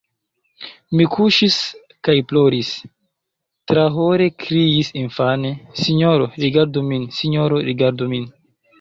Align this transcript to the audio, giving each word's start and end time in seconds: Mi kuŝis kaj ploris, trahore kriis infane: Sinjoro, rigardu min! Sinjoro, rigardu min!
Mi 0.99 1.05
kuŝis 1.15 1.57
kaj 2.07 2.15
ploris, 2.31 2.71
trahore 3.73 4.31
kriis 4.47 4.93
infane: 5.05 5.55
Sinjoro, 5.85 6.35
rigardu 6.49 6.89
min! 6.93 7.09
Sinjoro, 7.21 7.65
rigardu 7.73 8.15
min! 8.17 8.31